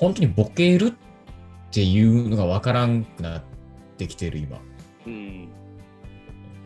[0.00, 0.92] 本当にボケるっ
[1.70, 3.42] ていうのがわからんくなっ
[3.98, 4.58] てきてる今。
[5.06, 5.48] うん。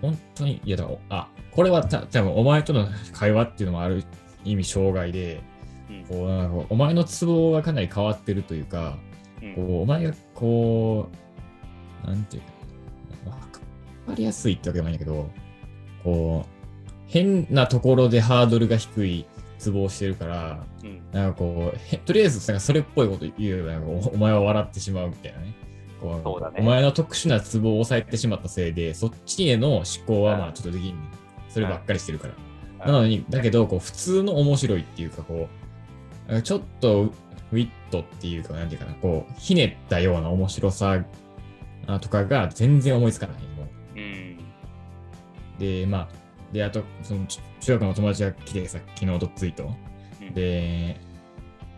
[0.00, 4.04] 本当に、いやだから、あ、これはた多分お前との会話っていうのもある
[4.44, 5.42] 意味障害で、
[5.90, 8.96] うんこうなんかお前のツボがかなり変わってるというか、
[9.42, 11.08] うんこうお前がこ
[12.04, 12.42] う、なんていう
[13.28, 13.60] か、わか
[14.14, 15.28] りやすいってわけでもないんだけど、
[16.04, 16.48] こう、
[17.08, 19.26] 変なところでハードルが低い
[19.64, 21.00] ツボをしてるから、うん。
[21.10, 25.54] なんかこう、へとりあえずなんかそれっぽいこと言えばなんかおお前は笑ってしまうみたいなね。
[26.00, 31.08] こそうだねお前の特殊なツボを抑えてしまったせいで、そっちへの思考はまあちょっとできんねん
[31.48, 32.34] そればっかりしてるから。
[32.86, 35.48] なのに、だけど、こう、普通の面白いっていうか、こ
[36.28, 37.04] う、ちょっと
[37.52, 41.02] ウィットっていうか、なんていうかな、こう、ひねったような面白さ
[41.86, 43.36] あとかが全然思いつかない。
[43.56, 44.38] もうん。
[45.58, 46.08] うで、まあ、
[46.52, 49.70] で、あと、その、ち中学の友達が来てさ、昨日とツイート。
[50.20, 51.00] うんで、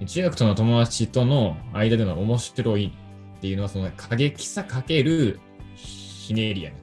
[0.06, 2.92] 中学との友達との間での面白い
[3.38, 5.40] っていうのは、その過激さかける
[5.74, 6.76] ひねりやね。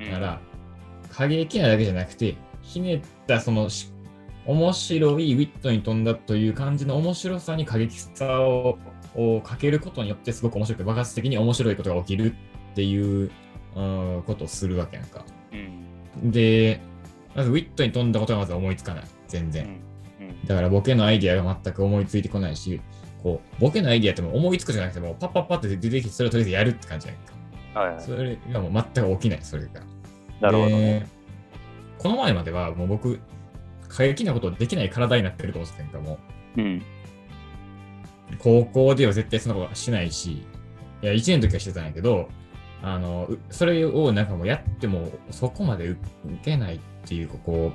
[0.00, 0.40] うんだから、
[1.10, 3.92] 過激なだけじゃなくて、ひねったそのし
[4.46, 8.78] 面白いウィットに富んだという感じの面白さに過激さを
[9.14, 12.34] をかけることによってすごく面白くて爆発的に面白いことが起きる
[12.72, 13.30] っていう
[13.74, 15.24] うんことをするわけやんか。
[15.52, 16.30] うん。
[16.30, 16.80] で、
[17.36, 19.04] まずウィットに富んだことがまず思いつかない。
[19.28, 19.80] 全然。
[20.20, 20.26] うん。
[20.28, 20.46] うん。
[20.46, 22.80] だからボケのアイディアが全く思いついてこないし、
[23.22, 27.80] こう、ボケのアイディアってもう思いつくじゃなくてもうパッパッパって出てきてそれをとりあえずやるって感じやんか。
[27.80, 28.02] はいはい。
[28.02, 29.80] それがもう全く起きない、それが。
[30.40, 31.00] なるほどね。
[31.00, 31.06] で
[31.98, 33.20] この前まではもう僕、
[33.88, 36.18] 過激なことできない体になってると思ってたんか、も
[36.56, 36.76] うん。
[36.76, 38.36] う。
[38.38, 40.46] 高校では絶対そんなことはしないし、
[41.02, 42.28] いや、1年の時はしてたんやけど、
[42.82, 46.00] あの、うそれをなんかもうやってもそこまで受
[46.42, 47.72] けないっていうか、こ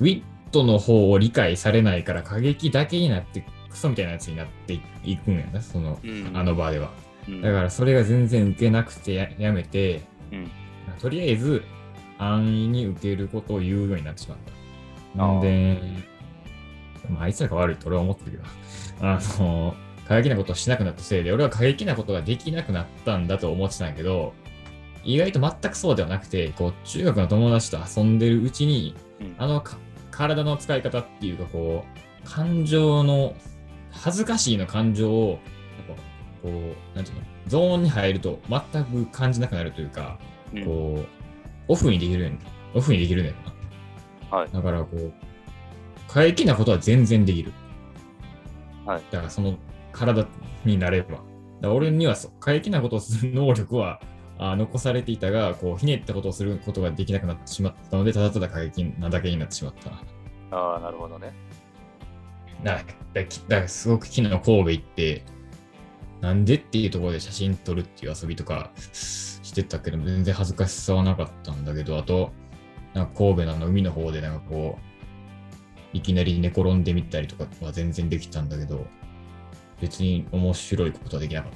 [0.00, 6.30] う、ウィットの方を理解されないから過激だけになって、クソみたいなやつになっていいくんやな、その、うん。
[6.32, 6.92] あの場では。
[7.28, 10.50] うん、だからそれが全然受けなくてややめて、うん。
[11.00, 11.62] とりあえず
[12.18, 14.38] 安易に受けることを言うようになってしまっ
[15.16, 15.24] た。
[15.24, 15.82] あーんで、
[17.10, 18.44] まあ、あいつらが悪いと俺は思ってるけど、
[19.06, 19.74] あの、
[20.06, 24.32] 過激なことをしなくなったせいで、俺は過激なことができなくなったんだと思ってたんやけど、
[25.04, 29.76] 意外と全くそうではなくて、こう、中学の友達と遊んでるうちに、うんあのか
[30.10, 31.84] 体の使い方っていうか、こ
[32.24, 33.34] う、感情の、
[33.90, 35.30] 恥ずかしいの感情を、
[35.88, 36.02] やっぱ
[36.42, 40.18] こう、なんていうの、ゾーンに入ると全く感じなくなるというか、
[40.52, 41.06] うんこう、
[41.68, 42.38] オフにできるん
[42.74, 43.32] オフにできるねん
[44.30, 44.38] な。
[44.38, 45.12] はいだから、こう、
[46.08, 47.52] 過激なことは全然できる。
[48.84, 49.02] はい。
[49.10, 49.56] だから、その
[49.92, 50.26] 体
[50.64, 51.20] になれば。
[51.60, 54.00] だ俺にはそう過激なことをする能力は
[54.38, 59.90] あ残されていたが、こう、ひねったことをすることができなくなってしまったので、ただただ過激なだけになってしまった。
[60.56, 61.32] ああ、なるほどね。
[62.62, 62.80] だ
[63.14, 65.24] だからすごく昨日神戸行って、
[66.20, 72.32] なんでっていうところで写真撮るっていう遊びとかしてたけど、全然恥ずかしさはなかったんだけど、あと、
[72.94, 78.86] なんか神戸の海の方でなんかこう、いきなり寝転んでみたりとかは全然できたんだけど、
[79.80, 81.52] 別に面白いことはできなかっ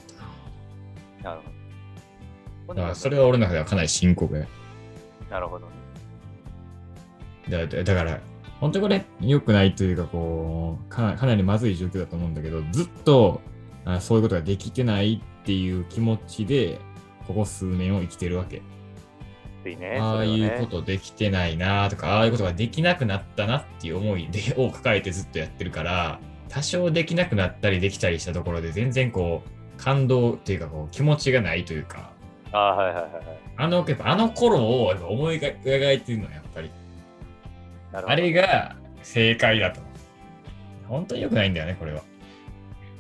[1.23, 1.35] たな。
[1.35, 1.62] なるほど。
[2.69, 4.47] だからそれは俺の中ではかなり深刻や。
[5.31, 5.73] なるほどね。
[7.49, 8.21] だだだから、
[8.61, 13.41] 本当にこれ良くないというか、こうかな、かなりまずい状況だと思うんだけど、ずっと
[13.85, 16.79] あそういうことができてないっていう気持ちで、
[17.27, 18.63] ここ数年を生きてるわけ。
[19.65, 19.99] ね。
[20.01, 32.12] ああいうことできてないなとか、ああいうことができなくなったなっていう思いでを抱えてずっとやってるから、多少できなくなったりできたりしたところで、全然こう、感動っていうか、こう、気持ちがないというか、
[32.53, 33.25] ああ、はいはいはいはい。
[33.57, 36.71] あの、やっぱあの頃を思い描いてるの、やっぱり。
[37.93, 39.81] あれが正解だと。
[40.89, 42.03] 本当に良くないんだよね、これは。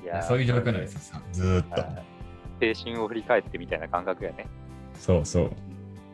[0.02, 1.80] いやーそういう状況なんですよ、さずーっと。
[1.80, 2.12] はい
[2.62, 4.46] 青春を振り返ってみたいな感覚やね。
[4.94, 5.50] そうそう。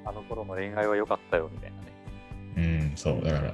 [0.07, 1.73] あの頃の恋愛は良かったよみたい
[2.57, 2.81] なね。
[2.91, 3.23] うん、そう。
[3.23, 3.49] だから、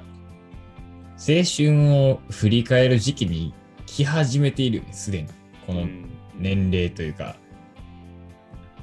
[1.17, 3.53] 青春を振り返る時期に
[3.85, 5.27] 来始めているよね、すでに。
[5.67, 7.35] このうん年齢というか。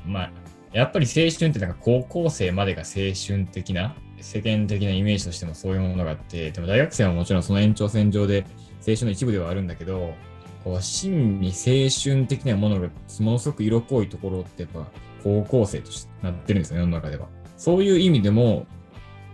[0.05, 0.31] まあ、
[0.73, 8.45] やっぱり青春ってなんか高校生までが青春的な、世間的なイメージとしてもそういうものがあって、でも大学生はもちろんその延長線上で
[8.87, 10.15] 青春の一部ではあるんだけど、
[10.65, 12.89] こう真に青春的なものが
[13.21, 14.87] ものすごく色濃いところってやっぱ
[15.23, 17.29] 高校生としてなってるんですよ、世の中では。
[17.57, 18.67] そういう意味でも、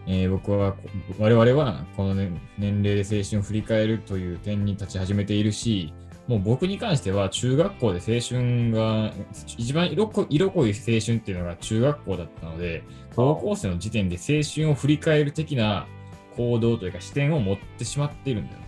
[0.06, 0.74] えー僕は、
[1.18, 5.92] 我々はこの、ね、年齢で青春を振り返るという点に立ち始めているし、
[6.28, 9.12] もう僕に関しては中学校で青春が、
[9.56, 12.84] 一番色濃い色濃い青春っていうのが中学校だったので、
[13.16, 15.86] 高校生の時点で青春を振り返る的な
[16.36, 18.66] 行動というか視点を持ってしまっているんだよね。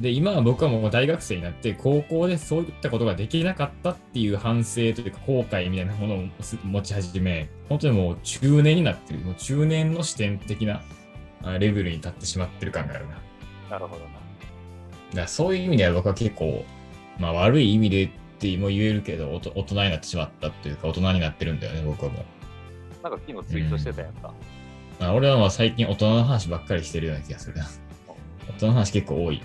[0.00, 6.24] で、今は僕はもう大学生になって、高校でそういったことができなかったっていう反省というか、後悔みたいなものを
[6.62, 10.82] 持ち始め、本当にもう中年になってる、もう中年の視点的な
[11.42, 13.18] あレベルに立ってしまってる感があるな。
[13.70, 14.10] なるほどな。
[15.14, 16.64] だそういう意味では僕は結構、
[17.18, 23.02] まあ悪い意味でっても言えるけど、大人になってしまったというか、大人になってるんだよね、僕はもう。
[23.02, 24.32] なんか昨日ツイートしてたやんか。
[25.00, 27.66] まあ、俺はまあ最近大人の話ばっかりしてるような気がするな。
[28.48, 29.42] 大人の話結構多い。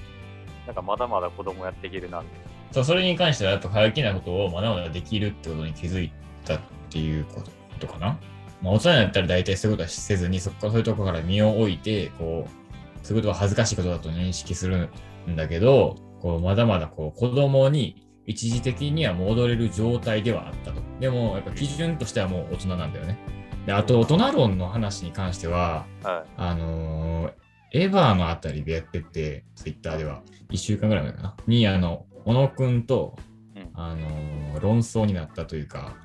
[0.66, 2.28] なんかまだまだ子供やっていけるなって。
[2.72, 6.12] そうそれに関してはやっぱ過激なことをまだまだできるってことに気づい
[6.46, 6.60] たっ
[6.90, 7.44] ていうこ
[7.80, 8.18] とかな。
[8.62, 14.90] まあ、大人になったら大体そういうことはせずに、そこからそういうところから身を置いて、こう、そういうことは恥ずかしいことだと認識する
[15.30, 20.82] んだけど、こうまだまだこう子供に一時的には戻れる状態ではあったと。
[21.02, 23.18] でも、やっぱ基準としてはもう大人なんだよね。
[23.66, 27.34] で、あと、大人論の話に関しては、はあのー
[27.76, 30.22] エヴァのあたりでやってて、ツイッターでは、
[30.52, 31.36] 1週間ぐらい前かな。
[31.48, 33.18] に、あの、小野くんと、
[33.56, 35.98] うんあのー論争になったというか。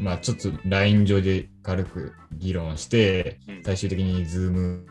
[0.00, 4.86] まあちょっと LINE 上で軽く議論して、うん最終的に Zoom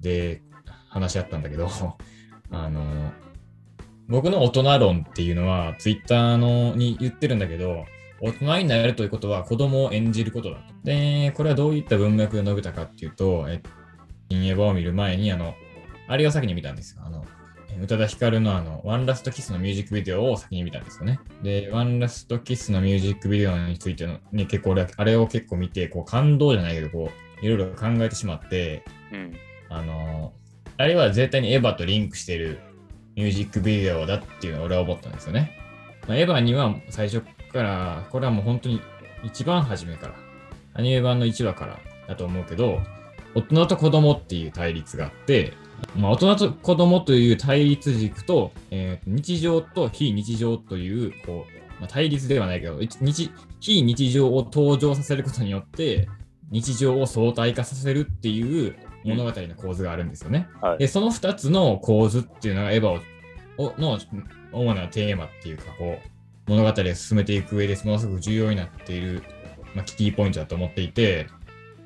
[0.00, 0.42] で
[0.88, 1.68] 話し合ったんだけど、
[2.52, 3.12] あの、
[4.08, 7.84] 僕の大人論っていうのは Twitter のに言ってるんだけど、
[8.20, 10.62] 大人になるということは子供を演じることだと。
[10.84, 13.62] で、これはどういった文脈で述べたかっていうと、え
[14.30, 15.54] 新エヴァを見る前に、あの、
[16.08, 17.02] あれを先に見たんですよ。
[17.04, 17.24] あの、
[17.80, 21.20] 宇多田ヒカルのあの、ワンラストキスのミュージックビデオを先に見たんですよね。
[21.42, 27.10] で、ワンラストキスのミュージックビデオについての、ね、結構俺は、あれを結構見て、こう感動じゃないけど、こ
[27.42, 29.32] う、いろいろ考えてしまって、うん。
[29.68, 30.32] あの
[30.82, 32.58] あれは絶対にエヴァとリンクしてる
[33.14, 35.56] ミュージックビデオだっていうのを俺は思ったんですよね。
[36.08, 37.20] まあ、エヴァには最初
[37.52, 38.80] から、これはもう本当に
[39.22, 40.14] 一番初めから、
[40.74, 42.80] アニメ版の1話からだと思うけど、
[43.36, 45.52] 大人と子供っていう対立があって、
[45.94, 53.30] まあ、大人と子供という対立軸と、えー日常と非日常という、こう、まあ、対立ではないけど、日
[53.60, 56.08] 非日常を登場させることによって、
[56.50, 60.48] 日常を相対化させるっていう物語の構図があるんですよね。
[60.60, 63.00] はいで、その2つの構図っていうのがエヴァを
[63.58, 63.98] をの
[64.52, 69.22] 主なテーマっていうか、こう、物語を進めていく上でものすごく重要になっている、
[69.74, 71.26] まあ、キーポイントだと思っていて、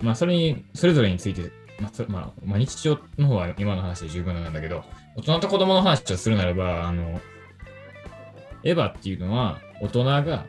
[0.00, 4.84] まあ、それに、それぞれについて、まあそまあ、まあ、日常の方は今の話で十分なんだけど、
[5.16, 7.20] 大人と子供の話をするならば、あの、
[8.62, 10.46] エヴァっていうのは、大人が、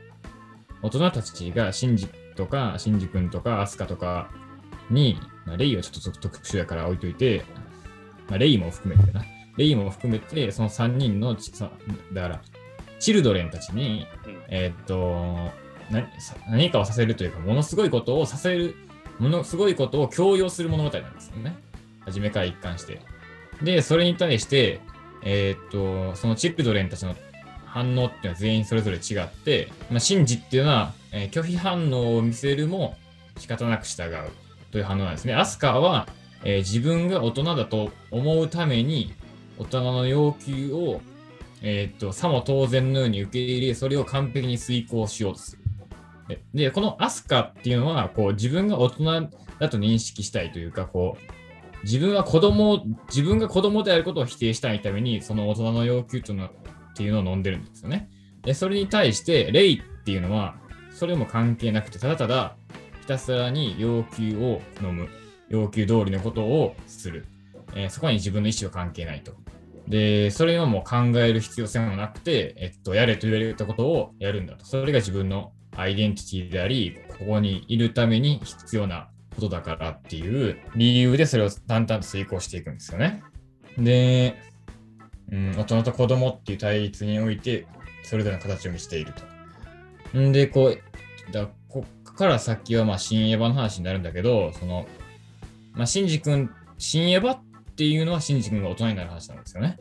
[0.81, 4.29] 大人たちがシンジとか、シンジ君とか、アスカとか
[4.89, 7.45] に、まあ、レイはちょっと特殊やから置いといて、
[8.27, 9.23] まあ、レイも含めてな。
[9.55, 11.35] レイも含めて、その3人の
[12.13, 12.41] だから、
[12.99, 18.75] チルドレンたちに、うんえーっとなさ何かをさせるというか、ものすごいことをさせる、
[19.19, 21.55] ものすごいことを強要する物語なんですよね。
[22.01, 23.01] 初めから一貫して。
[23.63, 24.81] で、それに対して、
[25.23, 27.15] えーっと、そのチルドレンたちの
[27.65, 32.97] 反応っていうのは全員それぞれ違って、まあ、シンジっていうのは、えー拒否反応を見せるも
[33.38, 35.33] 仕方なく従うという反応なんですね。
[35.33, 36.07] アスカは、
[36.43, 39.13] えー自分が大人だと思うために、
[39.57, 41.01] 大人の要求を、
[41.61, 45.67] えーっと、さも当然のように受け入れ、それを完璧に遂行しようとする。
[46.53, 56.49] で、このアスカっていうのは、こう、自分が大人だと認識したいというか、こう、自分は子供、自分が子供であることを否定したいために、その大人の要求というのっ
[56.95, 58.09] ていうのを飲んでるんですよね。
[58.44, 60.56] で、それに対して、レイっていうのは、
[60.92, 62.56] それも関係なくて、ただただ、
[63.07, 65.07] ひたすらに要求を飲む。
[65.47, 67.26] 要求通りのことをする。
[67.73, 69.31] えーそこに自分の意思は関係ないと。
[69.87, 74.66] で、それはもう考える必要性もなくて、えっと、やれと言われたことをやるんだと。
[74.66, 83.23] それが自分のアイデンティティであり、ここにいるために必要なことだからっていう理由でそれを淡々と遂行していくんですよね。
[83.78, 84.35] で、
[85.31, 87.68] うん、大人と子供っていう対立において、
[88.04, 89.14] それぞれの形を見せている
[90.11, 90.19] と。
[90.19, 91.49] んで、こう、だ
[92.18, 94.86] から先はまあ新エヴァの話になるんだけど、その、
[95.74, 97.44] まあ、シンジ君、新エヴァっ
[97.78, 99.78] ていうのはシンジ君が大人になる話なんですよね。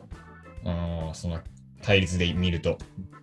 [0.63, 1.39] あのその
[1.81, 2.77] 対立で見ると。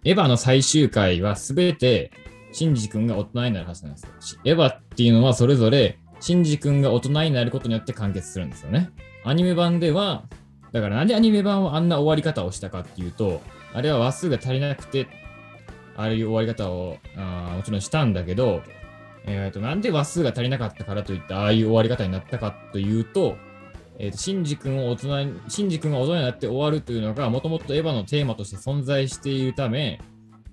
[0.05, 2.11] エヴァの最終回はすべて
[2.53, 4.41] シンジ君が大人になる話なんですよ。
[4.45, 8.91] エヴァっていうのはそれぞれシンジ君が大人になることによって完結するんですよね。
[9.25, 10.25] アニメ版では、
[10.73, 13.41] だからなんでアニメ版はあんな終わり方をしたかっていうと、
[13.73, 15.07] あれは話数が足りなくて、
[15.97, 18.63] ああいう終わり方をあもちろんしたんだけど、
[19.27, 23.37] えー、となんで話数が足りなかったからといってああいう終わり方になったかというと、
[23.99, 30.01] えー、とシンジ君を大人に、シンジ君が大人になって終わるというのが、もともとエヴァのテーマとして存在しているため、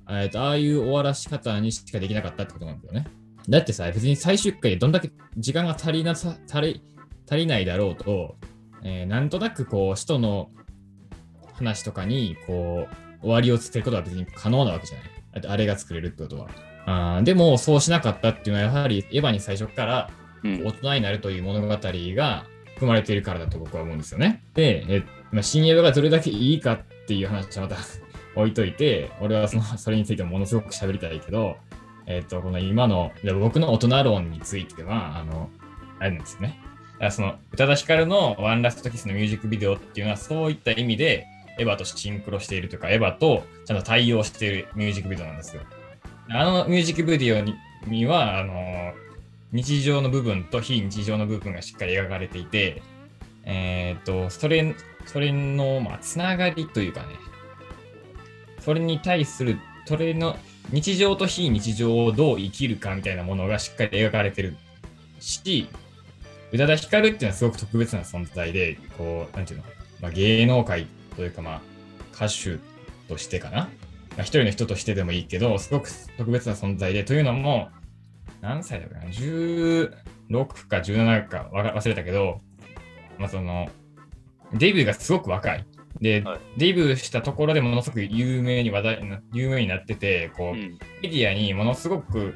[0.09, 3.07] えー、とああいう終わらし方にしかできなかったってことなんだよね。
[3.49, 6.83] だってさ、別に最終回でどんだけ時間が足りなさ足り
[7.27, 8.35] 足りないだろうと、
[8.83, 10.49] えーなんとなくこう、使徒の
[11.53, 12.87] 話とかにこ
[13.21, 15.07] う終わりをつけることは別に可能なわけじゃない。
[15.33, 16.49] あとあれが作れるってことは。
[16.85, 20.09] あでもそうしなかったっていうのはやはりエヴァに最初から
[20.43, 24.43] 大人になるという物語が含まれているからだと僕は思うんですよね。
[24.55, 27.77] で、えまあ、新エヴァがどれだけいいかっていう話はまた
[28.35, 31.57] 置いといて、俺はそのそれについてものすごく喋りたいけど、
[32.07, 35.49] えっ、ー、と、この今の、僕の大人論については、あの、
[35.99, 36.59] あれなんですよね。
[37.09, 41.27] その、宇多田ヒカルのワンラストキスのミュージックビデオっていうのは、そういった意味で、
[41.59, 45.61] エヴァとシンクロしているというか、エヴァとちゃんと対応しているミュージックビデオなんですよ。
[46.33, 47.55] あのミュージックビデオに
[47.87, 48.93] には、あの、
[49.51, 52.81] 日常の部分と非日常の部分がしっかり描かれていて、
[53.43, 57.07] えっ、ー、と、それ、それの、まあ、つながりというかね、
[58.59, 60.37] それに対する、それの
[60.71, 64.55] 日常と非日常をどう生きるかみたいなものがしっかり描かれてる
[65.19, 65.67] し、
[66.51, 69.65] 宇多田ヒカルっていうのはすごく特別な存在で、こう、なんていうの、
[70.01, 70.85] まあ、芸能界
[71.15, 71.61] というか、まあ、
[72.13, 72.59] 歌手
[73.09, 73.69] としてかな。
[74.11, 77.69] まあ、一人の人としてでもいいけど、すごく特別な存在で、というのも、
[78.41, 79.89] 何歳だかな ?16
[80.67, 82.41] か17か忘れたけど、
[83.17, 83.69] まあ、その、
[84.53, 85.65] デビューがすごく若い。
[85.99, 92.33] で、はい、デビューしたところでものすごく有名に話題有名になってて、こう、うん、メディアにものすごく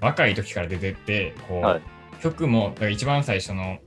[0.00, 1.82] 若い時から出てって、こう、はい、
[2.22, 3.78] 曲も、一番最初の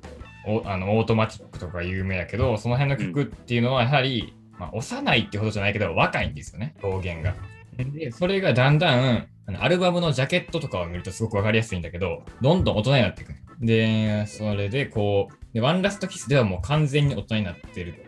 [0.46, 7.36] おあのオートマティックとか有名だけど、その辺の曲っていうのはやはり、うん、まあ、幼いってほどじゃないけど、若いんですよね、表現が。
[7.78, 9.28] で、それがだんだん、
[9.60, 13.34] アルバムのジャケットとかを見るとすごくわかりやすいんだけど、どんどん大人になっていく。
[13.62, 18.06] で、それでこう、でワンラストキスではもう完全に大人になってる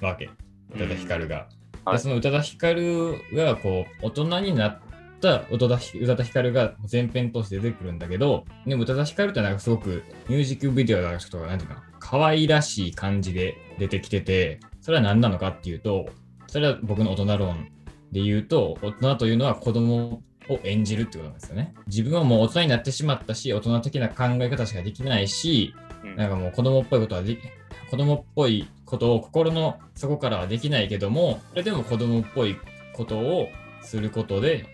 [0.00, 0.30] わけ。
[0.74, 1.48] 宇多田ヒカルが。
[1.84, 4.80] はい、その宇多田ヒカルがこう大人になっ
[5.20, 16.06] た宇多田宇多田ヒカルが前編通して出てくるんだけど、でも宇多田ヒカルってなんかすごくミュージックビデオだとか、なんていうか、可愛らしい感じで出てきてて、それは何なのかっていうと、
[16.46, 17.68] それは僕の大人論
[18.10, 21.74] で言うと、大人というのは子供を演じるってことなんですよね。
[21.88, 25.74] 自分はもう大人になってしまったし、大人的な考え方しかできないし、
[26.16, 27.42] なんかもう子供っぽいことはでき、
[27.90, 32.56] 子供っぽいことを心の底からはできないけども、それでも子供っぽい
[32.94, 33.48] ことを
[33.82, 34.64] することで、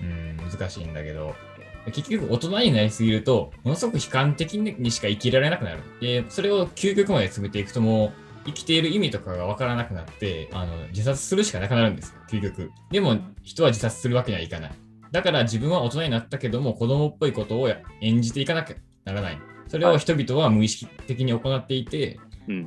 [0.00, 1.34] うん、難しいんだけど、
[1.86, 5.82] 結局大人になりすぎると、ものすごく悲観的にしか生きられなくなる。
[6.00, 12.70] で、それを究極まで詰めていくともう、生きている意味とかがわからなくなって、あの、自殺するしかなくなるんですよ、究極。
[12.90, 14.72] でも、人は自殺するわけにはいかない。
[15.10, 17.68] だから自分は大人になったけども、子供っぽいことを
[18.00, 19.38] 演じていかなきゃならない。
[19.68, 22.18] それを人々は無意識的に行っていて、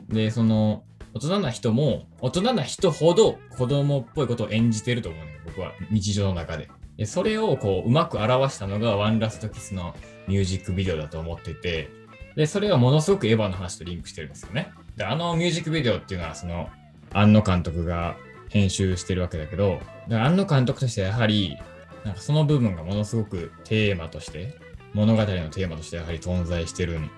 [0.09, 6.69] で、その、大人な人も、大人な人ほど子供っぽいことを演じてると思うね、僕は、日常の中で。
[6.97, 9.95] でそれをこう、うまく表したのがワンラストキスの
[10.27, 11.89] ミュージックビデオだと思ってて、
[12.35, 14.71] で、それはものすごくエヴァの話とリンクしてるんですよね。
[14.95, 16.69] で、あのミュージックビデオっていうのは、その、
[17.11, 18.15] 庵野監督が
[18.49, 21.57] 編集してるわけだけど、庵野監督としてはやはり、
[22.03, 24.55] なんかその部分がものすごくテーマとして、
[24.93, 27.09] 物語のテーマとしてやはり存在してるん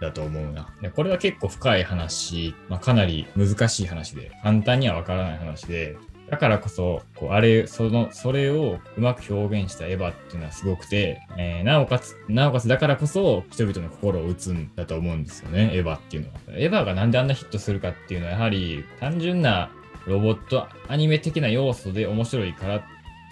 [0.00, 0.74] だと思うな。
[0.80, 5.96] でこれは結構深い話、まあ、かなり難しい話で、簡単にはわからない話で、
[6.30, 16.34] だからこそ、こうあれ、その、それをうまく表現したエヴァっていうのはすごくて、えー、なおかつ、なおかつだからこそ人々の心を打つんだと思うんですよね、エヴァっていうのは。
[16.50, 19.70] エヴァがなんであんなヒットするかっていうのは、やはり単純な
[20.06, 22.82] ロボットアニメ的な要素で面白いからっ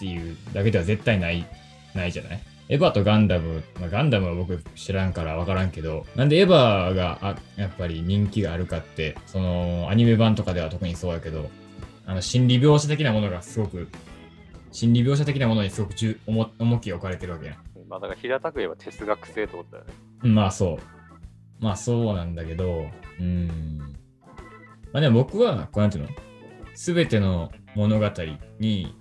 [0.00, 1.46] ていうだけでは絶対ない、
[1.94, 2.40] ないじゃない？
[2.68, 11.48] エヴァとガンダム、まあ、ガンダムは僕知らんから分からんけど、なんでエヴァがあやっぱり人気があるかって、そのアニメ版とかでは特にそうやけど、
[12.08, 13.86] あの心理描写的なものがすごく、
[14.72, 17.56] 心理描写的なものにすごく重重重きを置かれてるわけやん。
[17.86, 19.92] まあだから平たく言えば哲学性ってことだよね。
[20.22, 21.62] まあそう。
[21.62, 22.86] まあそうなんだけど、
[23.20, 23.78] うん。
[24.90, 26.10] まあでも僕は、こうなんていうの？
[26.74, 28.10] すべての物語
[28.58, 28.96] に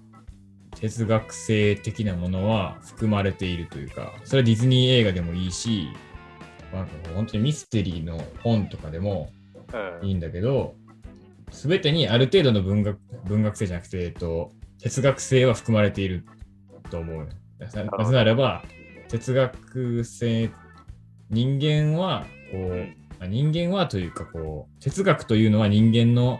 [0.75, 5.87] 哲学性的なものは含まれているというか、それはディズニー映画でもいいし、
[6.73, 9.29] なんか本当にミステリーの本とかでも
[10.03, 10.86] いいんだけど、す、
[11.67, 14.51] べ、てにある程度の文学文学性じゃなくて、えっと、
[14.81, 16.25] 哲学性は含まれている
[16.89, 17.27] と思う。
[17.59, 18.63] なぜならば、
[19.09, 20.51] 哲学性、
[21.29, 22.57] 人間は、こ
[23.21, 26.39] う、人間はというか、こう、哲学というのは人間の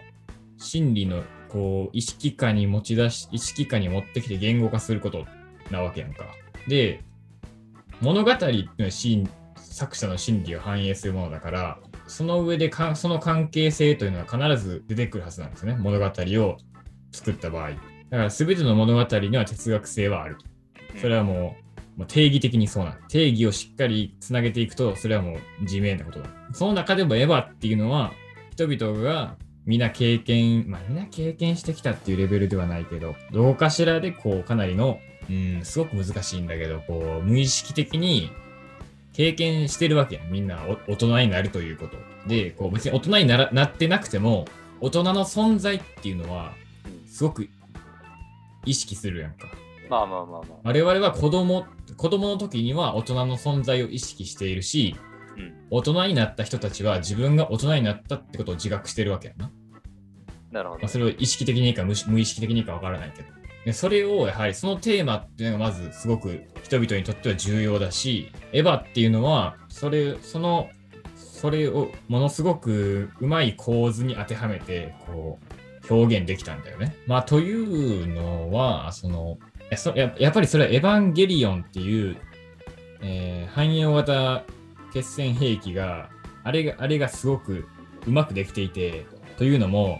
[0.57, 5.25] 心理のこう、意識下に持ち出し、意識下に持ってきて言語化すること
[5.71, 6.25] なわけやんか。
[6.67, 7.01] で、
[8.01, 15.75] 物語っていうのは作者の心理を反映するものだから、その上でかその関係性というのは必ず出てくるはずなんですね。
[15.75, 16.57] 物語を
[17.11, 17.71] 作った場合。
[17.71, 20.45] だから全ての物語には哲学性はあると。
[20.99, 21.55] それはも
[21.95, 26.29] う、もう定義的にそうな定義をしっかりつなげていくと、それはもう自明なことだ。
[26.53, 28.13] その中でもエヴァっていうのは、
[28.51, 29.35] 人々が
[29.65, 34.99] みんな経験、まあみんな経験してきたっていうレベルではないけど、どうかしらでこうかなりの、
[35.29, 38.31] うん、すごく難しいんだけど、こう無意識的に
[39.17, 40.31] 経験してるわけやん。
[40.31, 41.97] みんなお大人になるということ。
[42.27, 44.45] で、こう別に大人にならなってなくても、
[44.79, 46.53] 大人の存在っていうのは、
[46.85, 47.49] うんすごく
[48.63, 49.47] 意識するやんか。
[49.89, 50.57] まあまあまあまあ。
[50.61, 54.95] 我々は子供、子供の時には大人の存在を意識しているし、
[55.35, 55.53] うん。
[55.71, 59.51] 大人になった人たちは自分が大人になったってことを自覚してるわけやな。
[60.51, 60.89] なるほどまあ、。
[60.89, 63.29] それを意識的にいいか無無意識的にいいかわからないけど。
[63.67, 70.69] でそれをやはりそのテーマっていうのがまずすごく人々にとっては重要だし、エヴァっていうのはそれ、その、
[71.17, 75.37] それをものすごくうまい構図に当てはめて、こ
[75.89, 76.95] う、表現できたんだよね。
[77.07, 79.37] まあ、というのは、その、
[79.69, 82.15] やそややっぱりそれはエヴァンゲリオンっていう、
[83.01, 84.45] えー汎用型
[84.93, 86.09] 決戦兵器が、
[86.45, 87.67] あれが、あれがすごく
[88.05, 89.05] うまくできていて、
[89.35, 89.99] というのも、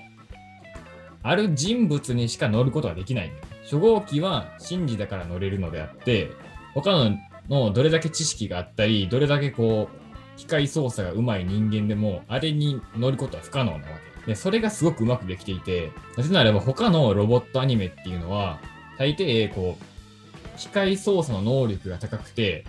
[1.22, 3.47] ある人物にしか乗ることはできないんだよ。
[3.68, 6.32] 初号機は神事だから乗れるのであって、
[6.74, 7.18] 他の
[7.50, 13.82] のどれだけ知識があったり、どれだけこう、機械操作が上手い人間でも、あれに乗ることは不可能なわ
[14.26, 14.32] け。
[14.32, 18.60] で、それがすごくうまくできていて、なぜならば他のロボットアニメっていうのは、
[18.98, 22.66] 大抵こう、機械操作の能力が高くて、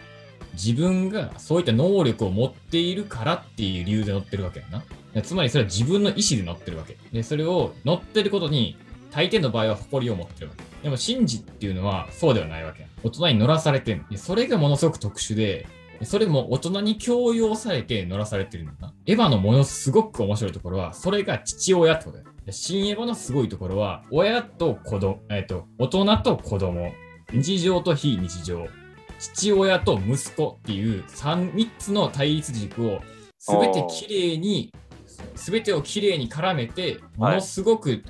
[0.55, 4.67] 自分がそういった能力を持っているからっていう理由で乗ってるわけや
[5.14, 5.23] な。
[5.23, 6.97] つまりそれは自分の意思で乗ってるわけ。
[7.12, 8.76] で、それを乗ってることに、
[9.18, 10.62] 大抵の場合は誇りを持ってるわけ。
[10.84, 12.88] でも、神事っていうのはそうではないわけや。
[13.02, 14.04] 大人に乗らされてる。
[14.08, 15.66] でそれがものすごく特殊で、
[15.98, 18.94] でそれも大人に強要されて乗らされてるんだな。
[19.06, 22.30] エヴァのものすごく面白いところは、それが父親ってことだよ。
[22.46, 26.92] で新エヴァのすごいところは、親と子供、えっと、大人と子供、
[27.32, 28.68] 日常と非日常、
[29.18, 33.00] 父親と息子っていう 3, 3つの対立軸を
[33.40, 34.72] 全てきれいに、
[35.35, 38.04] 全てをきれいに絡めて、ものすごく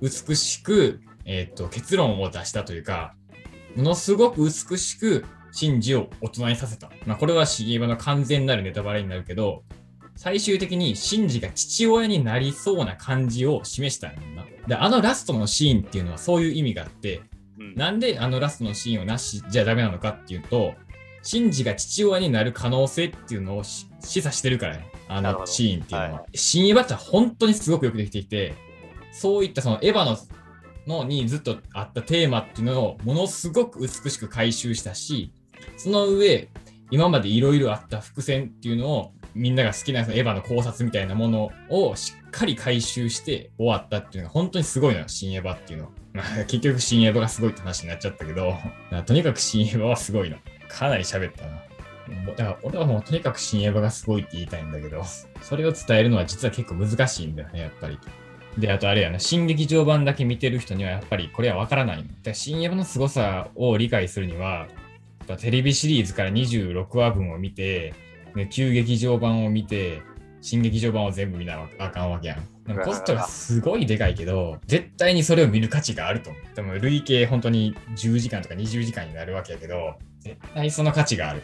[0.00, 3.14] 美しく、えっと結論を出したというか、
[3.74, 6.90] ものすごく美しくシンジを大人にさせた。
[7.06, 9.64] まあ、これはシゲバの完全なるネタバレになるけど、
[10.14, 14.46] 最終的にシンジが父親になりそうな感じを示したんだな。
[14.66, 17.22] で、あのラストのシーンっていうのはそういう意味があって、
[17.58, 17.74] うん。
[17.74, 20.74] なんであのラストのシーンをなしじゃダメなのかっていうと、
[21.22, 24.90] シンジが父親になる可能性っていうのをし示唆してるからね。
[25.08, 26.12] あのシーンっていうのは。
[26.20, 28.54] は新エヴァって本当にすごくよくできていて、
[29.18, 30.18] そういったそのエヴァの
[30.86, 35.32] のにずっとあったテーマっていうのをものすごく美しく回収したし、
[35.76, 36.48] その上、
[36.90, 45.90] 今までいろいろあった伏線っていうのをみんなが好きなそのエヴァの考察みたいなものをしっかり回収して終わったっていうのが本当にすごいのよ、新エヴァっていうのは。
[46.46, 48.54] 結局新エヴァがすごいって話になっちゃったけど、
[49.06, 50.36] とにかく新エヴァはすごいの。
[50.68, 51.62] かなり喋ったな。
[52.28, 55.02] だから俺はもうとにかく新エヴァがすごいって言いたいんだけど、
[55.42, 57.98] それを伝えるのは実は結構難しいんだよね、やっぱり。
[58.58, 62.04] で、あとあれやな、新劇場版だけ見てる人にはやっぱりこれはわからないの。
[62.22, 64.66] で新エヴァの凄さを理解するには、
[65.38, 67.94] テレビシリーズから26話分を見て、
[68.34, 70.02] ね、旧劇場版を見て、
[70.40, 72.38] 新劇場版を全部見なあかんわけやん。
[72.64, 76.42] でもコストがすごいでかいけど、絶対にそれを見る価値があると思う。
[76.54, 81.42] でも累計本当に10時間とか20時間になるわけやけど、絶対その価値がある。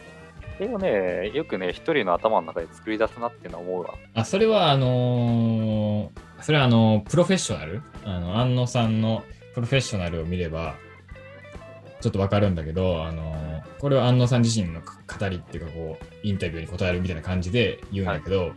[0.59, 3.95] でもね、よくね、一人の頭の中で作り出すなっていうのは思うわ。
[4.15, 7.83] あ、それはあのーそれはあのプロフェッショナル？
[8.05, 9.25] あの、安野さんの
[9.55, 10.75] プロフェッショナルを見れば、
[12.01, 13.43] ちょっとわかるんだけど、あのー
[13.83, 18.53] これは安野さん自身の語りっていうか、こう、インタビューに答えるみたいな感じで言うんだけど、やっ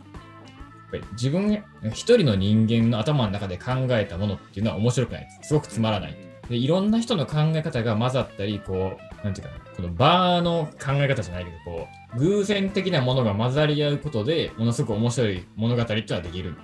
[0.92, 5.48] ぱり自分、一人の人間の頭の中で考えたものっていうのは面白くないです。
[5.48, 6.16] すごくつまらない。
[6.48, 16.54] で、いろんな人の考え方が混ざったり、こう、なんていうかな、このバーの考え方じゃないけど、こう、偶然的なものが混ざり合うことで、ものすごく面白い物語っていうのはできる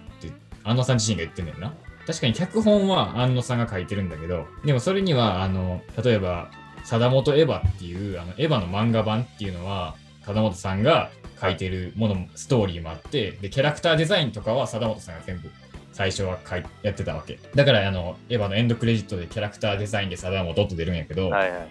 [0.65, 1.75] 安野さん自身が言ってんだよな。
[2.07, 6.51] 確かに脚本は安野さんが書いてるんだけど、でもそれには、あの、例えば、
[6.85, 15.51] 貞本エヴァっていう、あの、エヴァの漫画版っていうのは、貞本さんが書いてるものも、ストーリーもあって、で、キャラクターデザインとかは貞本さんが全部
[15.93, 17.39] 最初は書いやってたわけ。
[17.55, 21.69] だから、あの、エヴァのエンドクレジットでキャラクターデザインで貞本って出るんやけど、はいはい。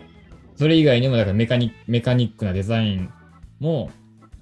[0.55, 3.11] それ以外にも、だからメカニメカニックなデザイン
[3.59, 3.91] も、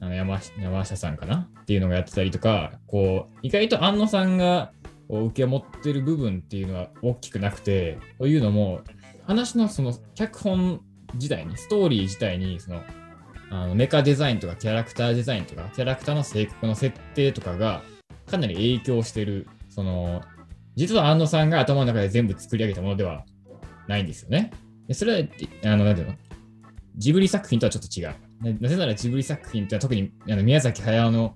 [0.01, 1.49] あの山山下さんかな？
[1.61, 4.71] っていうのがやってたりとか、こう、意外と安野さんが
[5.09, 8.81] 受け持ってる部分っていうのは大きくなくて、というのも、
[9.25, 10.81] 話のその脚本
[11.15, 12.81] 自体に、ストーリー自体に、その、
[13.51, 17.81] あのメカデザインとかキャラクターデザインとか、キャラクターの性格の設定とかが
[18.29, 20.21] かなり影響してる、その、
[20.75, 23.25] 実は安野さんが頭の中で全部作り上げたものでは
[23.87, 24.51] ないんですよね。
[24.87, 25.27] でそれは、
[25.65, 26.13] あの、なんていうの？
[26.95, 28.28] ジブリ作品とはちょっと違う。
[28.41, 31.35] ななぜならジブリ作品って特にあの宮崎駿の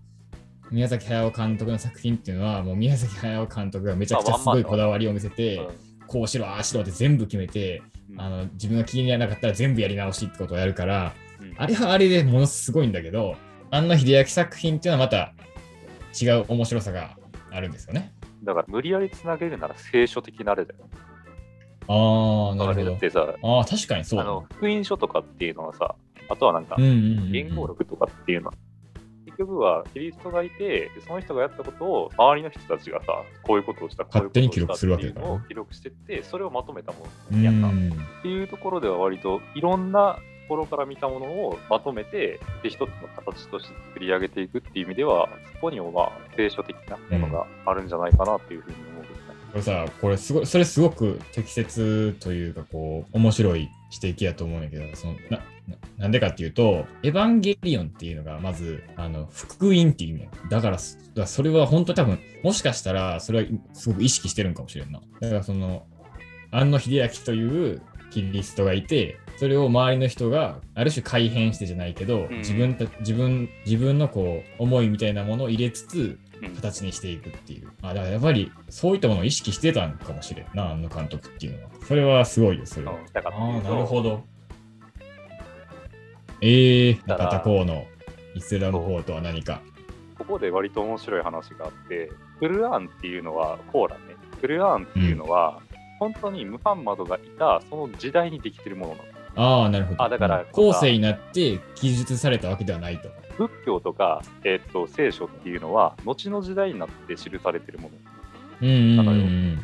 [0.72, 5.68] 宮崎駿監督の作品っていうのは、もう宮崎駿監督がめちゃくちゃすごいこだわりを見せて、うん
[6.06, 13.36] こうしろ、ああしろって全部決めて、うんあの自分が気にならなかったら全部やり直しってことをやるから、うんあれはあれでものすごいんだけど、
[13.70, 15.34] 庵野秀明作品っていうのはまた
[16.20, 17.18] 違う面白さが
[17.52, 18.14] あるんですよね。
[18.44, 20.90] だから無理やりつなげるなら聖書的なあれだよ。
[21.88, 23.00] ああ、なるほどだっ。
[23.00, 24.26] てさ、ああ、確かにそうだ。
[24.26, 25.96] あの福音書とかっていうのはさ、
[26.30, 28.54] あとはなんか言語録とかっていうのは、
[29.26, 37.70] 結局はキリストがいて、でその人がやったことを周りの人たちがさ、こういうことをした、こういうことをしたっていうのを記録してって、それをまとめたもうのやんか。
[37.70, 48.93] っんていうところでは割といろんなところから見たものをまとめて、で一つの形として作り上げていくっていう意味では、そこにもまあ聖書的なものがあるんじゃないかなっていうふうに。
[49.54, 53.70] これさ、これすごい、それすごく適切というか、こう、面白い
[54.02, 55.46] 指摘やと思うんやけど、そのな
[56.00, 60.86] なんでかっていうと、エヴァンゲリオンっていうのが、まず、あの、福音っていう意味だから、だか
[61.16, 65.00] らそれは本当多分、もしかしたら、それはすごく意識してるんかもしれんな。
[65.22, 65.86] だから、その、
[66.50, 77.72] 安野秀明というキリストがいて、それを周りの人がある種改変してじゃないけど、うん自分た自分自分のこう思いみたいなものを入れつつうん形にしていくっていう。
[77.82, 81.70] あだからやっぱりそういったものを意識してたんかもしれんな、あの監督っていうのは。
[81.88, 82.94] それはすごいよ、それは。
[82.94, 84.24] ああ、なるほど。
[86.42, 87.86] ええー、中田公の
[88.36, 89.62] イスラム法とは何か。
[90.18, 94.16] ここで割と面白い話があって、クルアーンっていうのは、コーランね。
[94.42, 95.62] クルアーンっていうのは、
[96.00, 99.13] 本当にムハンマドがいたその時代にできてるものなの。
[99.36, 100.04] ああ、なるほど。
[100.04, 103.10] あだからうん後世になって記述されたわけではないと。
[103.38, 107.96] 仏教とか、えっと聖書っていうのは、後の時代になって記されてるもの。
[108.62, 109.60] うんうんうんだからようん。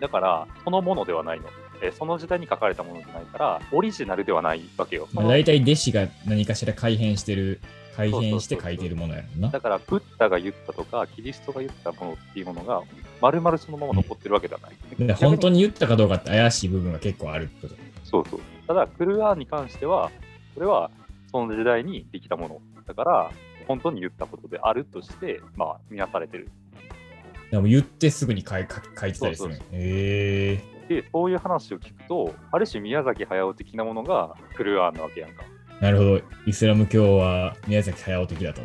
[0.00, 1.46] だから、そのものではないの。
[1.82, 5.06] えーその時代に書かれたものじゃないから、オリジナルではないわけよ。
[5.08, 7.60] そまあ、の大体弟子が何かしら改変してる、
[7.96, 9.48] 改変して書いてるものやろな。
[9.48, 12.82] だから、ブッダが言ったとか、キリストが言ったものっていうものが、
[13.22, 15.06] まるまるそのまま残ってるわけではない。
[15.06, 17.80] で本当にに言ったかどうかって怪しい部分が結構あるってこと。
[18.04, 18.40] そうそう。
[18.70, 20.12] ただ、クルアーンに関しては、
[20.54, 20.92] これは
[21.32, 22.60] その時代にできたもの。
[22.86, 23.30] だから、
[23.66, 26.48] 本当に言ったことであるとして、まあ、見なされてる。
[27.50, 29.34] でも言ってすぐに書いいてたりする。
[29.34, 30.56] そうそうへえ
[30.88, 35.42] で、そういう話を聞くと、ある種宮崎駿的なものがクルアーンなわけやんか。
[35.80, 35.82] ー。
[35.82, 36.20] なるほど。
[36.46, 38.60] イスラム教は宮崎駿的だと。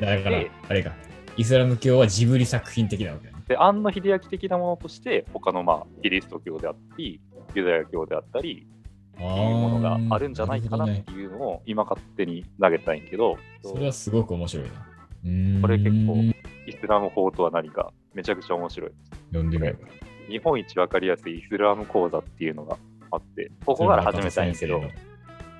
[0.00, 0.92] だからで、あれか。
[1.36, 3.44] イスラム教はジブリ作品的なわけだね。
[3.46, 7.20] で、庵野秀明的なものとして、他のまあキリスト教であったり、
[7.54, 8.69] ユダヤ教であったり、あ
[9.20, 11.04] っていうものがあるんじゃないかなっね。
[11.06, 14.72] ていうのを今勝手に投げたいんけど、それはすごく面白いな。
[15.60, 16.16] これ結構
[16.66, 18.90] イスラム法とは何かめちゃくちゃ面白い。
[19.28, 20.30] 読んでみよう。
[20.30, 22.78] 日本一わかりやすいイスラム講座っていうのが
[23.10, 24.82] あって、ここから始めたいんやけど、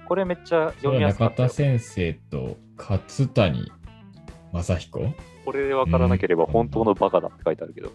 [0.08, 1.48] これめっちゃ読みやすか中田ったよ。
[1.48, 3.70] 先生と勝谷
[4.52, 5.14] 正彦？
[5.44, 7.92] これでわからなければ本当のバカだって書いてあるけど、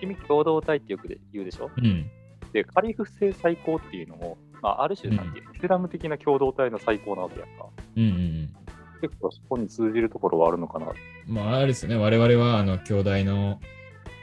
[0.00, 1.70] 君共同体ってよくで言うでしょ？
[1.76, 2.10] うん。
[2.52, 7.66] で、カリフ制最高っていうのも、まあ、ある種なんていう、イスラム的な共同体の最高なわけやんか。
[7.96, 8.48] うんうんうん。
[9.00, 10.86] 結構そこに通じるところはあるのかな。
[11.26, 11.96] まあ、あれですよね。
[11.96, 13.60] 我々は、あの、兄弟の、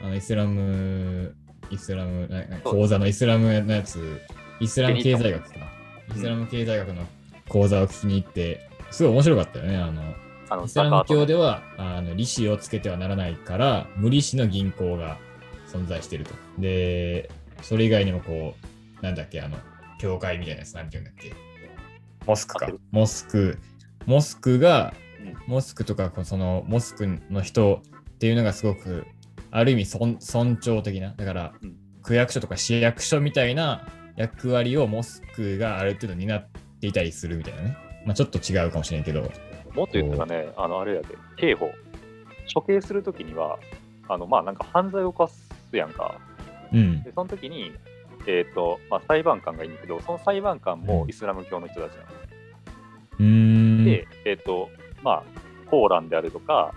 [0.02, 1.34] あの、イスラム、
[1.70, 4.20] イスラム、なな講座のイスラムのやつ、
[4.60, 5.76] イスラム経済学か。
[6.14, 7.02] イスラム経済学の
[7.48, 9.76] 講座を聞きに行って、すごい面白かったよね。
[9.76, 10.02] あの、
[10.50, 15.18] あの、イスラム教ででは、あの、利子をつけてはならないから、無利子の銀行が
[15.66, 16.34] 存在していると。
[16.58, 17.30] で、
[17.62, 18.54] それ以外にもこ
[19.00, 19.56] う、なんだっけ、あの、
[19.98, 21.32] 教会みたいなやつ、なんて言うんだっけ？
[22.26, 22.68] モスクか。
[22.90, 23.58] モスク。
[24.06, 27.82] モスクが、うんモスクとか、その、モスクの人
[28.14, 29.06] っていうのがすごく、
[29.50, 31.14] ある意味尊尊重的な。
[31.16, 36.48] だから、うん区役所とか市役所みたいな役割をモスクがある程度担っ
[36.80, 37.76] ていたりするみたいなね。
[38.04, 39.22] まあちょっと違うかもしれんけど。
[39.74, 41.72] もっと言ったらね、あの、あれやで、刑法。
[42.54, 43.58] 処刑するときには、
[44.08, 46.20] あの、まあ、なんか犯罪を犯すやんか。
[46.72, 47.02] うん。
[47.02, 47.72] で、その時に、
[48.26, 52.06] えっ、と、まあ、裁判官がいいんだけど、その裁判官もイスラム教の人たちなの。
[53.18, 53.84] うーん。
[53.84, 54.70] で、えっ、と、
[55.02, 55.22] まあ、
[55.70, 56.74] コーランであるとか、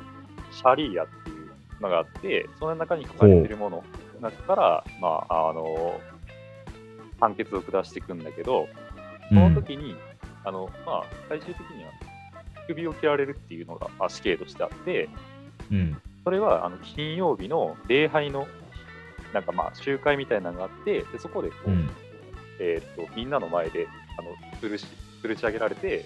[0.51, 3.83] シャリーアっていうのがあって、その中に書かれているもの
[4.21, 5.99] の中から、まあ、あの、
[7.19, 8.67] 判決を下していくんだけど、
[9.29, 9.95] その時に、
[10.43, 11.91] あの、まあ、最終的には
[12.69, 15.09] 首を切られるっていうのがまあ死刑としてあって、
[15.71, 16.01] うん。
[16.23, 18.47] それはあの金曜日の礼拝の
[19.33, 21.89] なんかまあ集会みたいなのがあって、でそこでこう、うん。
[22.61, 23.87] えー、とみんなの前で
[24.17, 24.85] あの吊るし
[25.23, 26.05] 吊るし上げられて、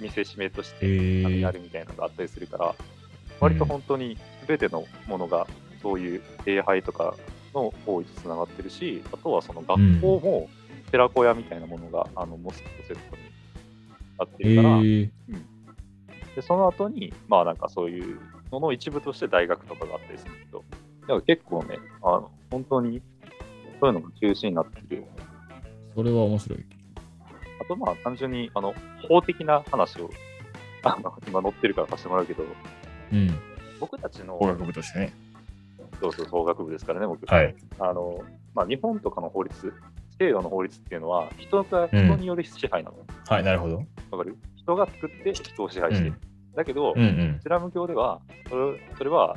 [0.00, 2.74] 見せしめとしてあのやるみたいなのがあったりするから、
[3.40, 5.46] 割と本当に全てのものが
[5.82, 7.16] そういう礼拝とか
[7.54, 10.48] の方位とつながってるし、あとはその学校も
[10.90, 13.22] 寺子屋みたいなものが、あのモスクとセットに
[14.18, 15.10] あってえるから、ー、
[16.36, 18.18] でその後に、まあなんかそういう
[18.52, 20.64] のの一部として大学とかがあったりするけど、
[21.06, 23.00] だから結構ね、あの本当に
[23.80, 25.04] そういうのが中心になってるよ。
[25.94, 26.64] それは面白い。
[27.60, 28.74] あとまあ単純にあの
[29.08, 30.10] 法的な話を
[30.82, 32.44] あの今載ってるからさせてもらうけど、
[33.12, 33.30] うん。
[33.80, 35.12] 僕たちの法学部としてね。
[36.00, 37.24] そうそう法学部ですからね、僕。
[37.26, 37.54] はい。
[37.78, 38.20] あの
[38.54, 39.72] まあ、日本とかの法律、
[40.18, 42.96] 制度の法律っていうのは人が人による支配なの。
[43.28, 43.82] はい、なるほど。
[44.10, 44.36] わかる？
[44.56, 46.14] 人が作って人を支配してる。
[46.54, 47.42] だけど、うんうんイ。
[47.42, 49.36] スラム教ではそれそれは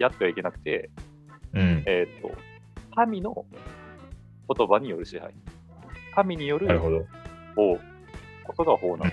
[0.00, 0.90] やってはいけなくて、
[1.52, 1.84] うん。
[1.86, 2.36] えーっと
[2.96, 3.46] 神の
[4.52, 5.32] 言葉による支配。
[6.16, 6.66] 神による。
[7.54, 7.78] 法
[8.44, 9.12] こそが法なの。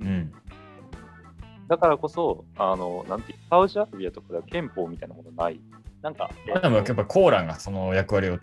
[0.00, 0.32] うん。
[1.66, 5.60] だからこそ、あの、なんていうサウジアラビアとかでは憲法みたいなものない。
[6.02, 8.38] なんか、でもやっぱコーランがその役割を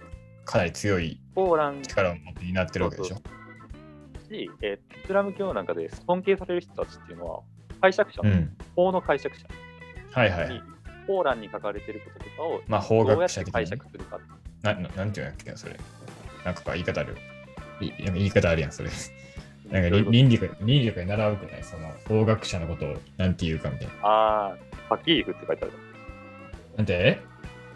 [0.45, 3.15] かなり強いコーラン力を持って担ってるわけでしょ？
[3.17, 7.41] し、えーイスラム教なんかで尊敬される人たちっていうのは、
[7.82, 8.58] 解釈者、うん。
[8.75, 9.53] 法の解釈者に、
[10.12, 10.63] はいはい。
[11.08, 14.20] コーランに書かれてることとかをまあ法学者的にね解釈するか。
[14.62, 15.80] なななんていうんだっけな、それ。
[16.43, 17.15] なんか言い方ある。
[17.80, 18.89] い言い方あるやん、それ。
[19.72, 21.63] なんか倫倫理学倫理学に習うくない？
[21.63, 23.93] その法学者のことをなんて言うかみたいな。
[24.04, 24.58] ああ、
[24.89, 25.74] ファキーフって書いてある。
[26.78, 27.20] なんて？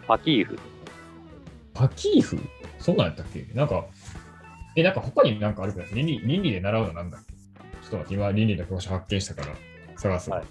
[0.06, 0.58] ファキーフ。
[1.74, 2.38] パキーフ？
[2.78, 3.46] そうなんやったっけ？
[3.54, 3.86] なんか、
[4.76, 7.32] え、なんか他になんかあるけど、倫理倫理で習うのなんだっけ？
[7.32, 9.54] ちょっと待って、今倫理の教科書発見したから
[9.96, 10.38] 探すわ。
[10.38, 10.46] はい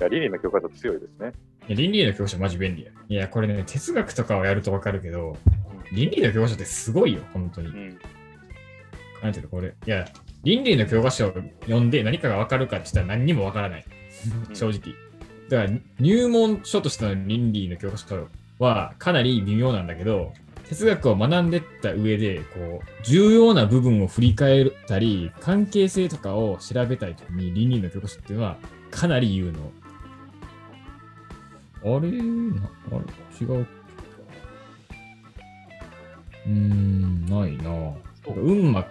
[0.00, 1.32] いや、リリーの教科書強いですね。
[1.68, 2.90] いや倫理の教科書マジ便利や。
[3.08, 5.36] いや、これね、哲学とかをやるとわかるけど、
[5.92, 7.70] 倫理の教科書ってすごいよ、本当にう。
[7.70, 7.98] ん。
[9.22, 9.74] なんていうの、これ。
[9.86, 10.06] いや、
[10.44, 13.84] 倫理の教科書を読んで何かがわかるかって言ったら何にもわからない。
[14.48, 14.94] うん正直。
[15.48, 18.28] だから、入門書としての倫理の教科書
[18.58, 20.32] はかなり微妙なんだけど、
[20.68, 28.56] 哲学を学んでった上で、こう、重要な部分を振り返ったり、関係性とかを調べたいときに倫理の教科書っていうのは
[28.90, 29.72] かなり有能。
[31.84, 32.10] あれ？
[32.10, 33.00] なあれ
[33.40, 33.66] 違う。
[36.46, 37.94] うーん、ないなぁ。
[38.24, 38.84] そう運馬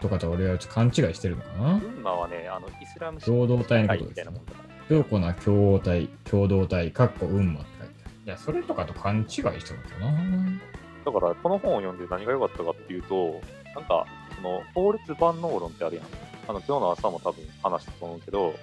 [0.00, 1.78] とかと俺は勘違いしてるのかな？
[1.78, 4.70] 群馬はね、あの、イスラム共同体のことですねみたいなもんだから。
[4.88, 8.14] 強固な共同体、共同体、かっこ運馬って書いてある。
[8.26, 10.60] いや、それとかと勘違いしてるのかな
[11.04, 13.40] だから、この本を読んで何が良かったかっていうと、
[13.74, 16.06] なんか、その、法律万能論ってあるやん。
[16.48, 18.54] あの、今日の朝も多分話したと思うけど、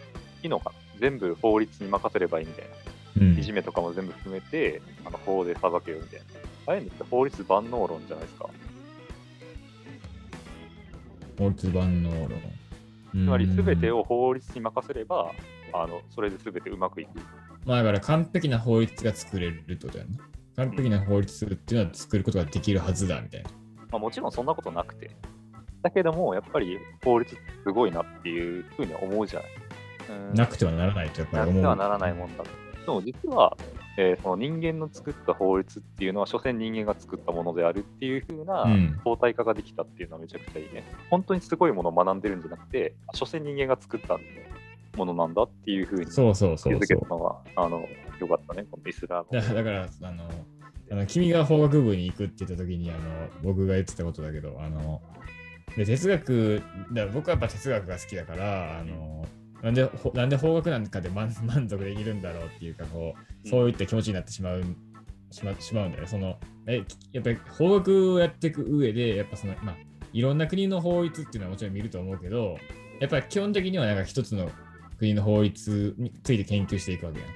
[0.44, 0.76] いいのかな？
[1.00, 2.72] 全部法律に任せればいいみたいな。
[3.20, 6.26] うんいじめとかも全部含めて、あの法で裁けよみたいな。
[6.68, 8.50] ああいうのって法律万能論じゃないですか。
[11.38, 12.30] 法律万能論。
[13.12, 15.32] つつまり全てを法律に任せれば、
[15.74, 17.10] あのそれで全てうまくいく。
[17.66, 20.18] まあだから完璧な法律が作れるってことやな。
[20.58, 23.50] 完璧な法律っていうのは作ることができるはずだみたいな。
[23.92, 25.12] まあ、もちろんそんなことなくて。
[25.84, 29.50] だけども、やっぱり法律すごいなっていうふうに思うじゃない。
[30.10, 31.62] うんなくてはならないとやっぱり思う。
[31.64, 32.67] なくてはならないもんだと。
[32.88, 33.58] でも実は、
[33.98, 40.86] えーその人間の作った法律っていうのは、所詮人間が作ったものであるっていう風なうん相対化ができたっていうのはめちゃくちゃいいね。
[41.10, 44.18] 本当にすごいものを学んでるんじゃなくて、所詮人間が作った
[44.96, 46.52] ものなんだっていう風に気づけそ
[46.96, 47.86] うたのは、あの、
[48.20, 49.42] よかったね、このイスラム。
[49.42, 50.24] だだから、あの、
[50.90, 53.00] あの君が法学部に行くって言った時に、あの、
[53.44, 55.02] 僕が言ってたことだけど、あの、
[55.76, 56.62] で哲学、
[56.94, 59.26] だ僕はやっぱ哲学が好きだから、あの、
[59.62, 64.64] なんでほなんで法学なんかで満 満足できるんだろうっていうか、こう、そういった気持ちになってしまう、
[65.32, 66.08] しましまうんだよね。
[66.08, 69.78] その、えやっぱり法学をやっていく上で、やっぱその、まあ、
[70.14, 72.58] いろんな国の法律っていうのはもちろん見ると思うけど、
[73.00, 74.50] やっぱり基本的にはなんか一つの
[74.98, 77.30] 国の法律について研究していくわけやん。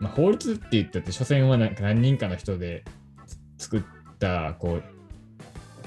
[0.00, 2.84] まあ、法律って言ったって、所詮はなんか何人かの人で
[3.56, 3.82] つ作っ
[4.18, 4.82] た、こう、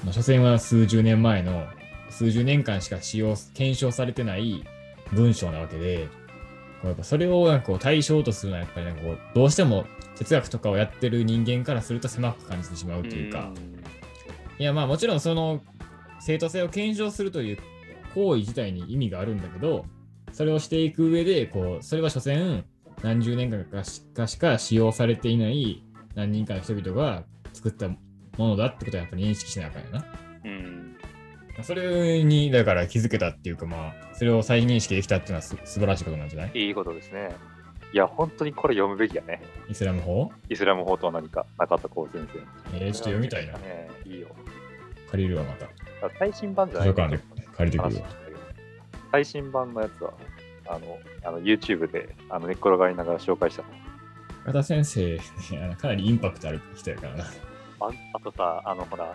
[0.04, 1.66] まあ、所詮は数十年前の、
[2.10, 4.64] 数十年間しか使用、検証されてない
[5.12, 6.08] 文章なわけで、
[6.80, 13.50] こうやっぱそれをなんかこう対象とするのはやっぱりなんかこう、どうしても哲学とかをやってる人間からすると狭く感じてしまうというか、
[14.58, 15.60] いやまあもちろんその
[16.20, 17.58] 正当性を検証するという
[18.14, 19.84] 行為自体に意味があるんだけど、
[20.32, 22.64] それをしていく上で、こう、それは所詮
[23.02, 27.96] 何十年間かしかしか使用されていない何人かの人々が作ったも
[28.38, 30.04] のだってことはやっぱり認識しなあかんよな。
[30.44, 30.71] うん。
[31.62, 36.50] それにだから気づけたっていうかまあ、それを再認識できたっていうのはす素晴らしいことなんじゃない？
[36.54, 37.30] いいことですね。
[37.92, 39.42] いや、本当にこれ読むべきやね。
[39.68, 40.32] イスラム法？
[40.48, 42.78] イスラム法とは何か、中田光先生。
[42.78, 43.52] えー、ちょっと読みたいな。
[43.58, 43.90] ね。
[44.06, 44.28] いいよ。
[45.10, 45.68] 借りるわ、また。
[46.18, 46.88] 最新版じゃない？
[46.88, 47.22] 図書館で
[47.54, 48.08] 借りてくるわ
[49.12, 50.14] 最新版のやつは、
[50.68, 53.64] あの、あの YouTube であの寝っ転がりながら紹介した。
[54.46, 55.18] 中田先生、
[55.76, 57.24] かなりインパクトある人やからな。
[57.80, 59.14] ああとさ、あの、ほら、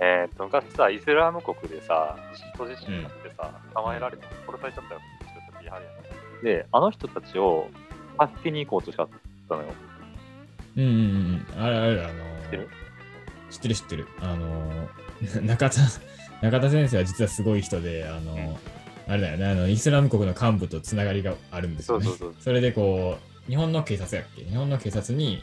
[0.00, 2.16] えー、と昔さ、イスラム国でさ、
[2.54, 5.00] 人質になってさ、捕まえられて殺されちゃったよ。
[5.20, 5.80] 人たちやは
[6.40, 7.68] りで、あの人たちを、
[8.20, 9.08] 助けに行こうとしちゃっ
[9.48, 9.68] たのよ。
[10.76, 10.90] うんうん
[11.56, 11.62] うん。
[11.64, 12.68] あれあれ、あの知ってる？
[13.50, 14.06] 知ってる知ってる。
[14.20, 15.80] あのー、 中田、
[16.42, 18.56] 中田先生は実はすごい人で、あのー
[19.10, 22.04] あれだよね、あの、イスラム国の幹部とつながりがあるんですよね。
[22.04, 22.42] そうそうそう。
[22.42, 24.44] それでこう、日本の警察やっけ？
[24.44, 25.42] 日本の警察に、